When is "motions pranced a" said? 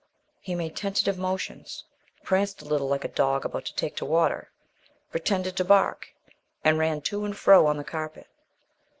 1.19-2.65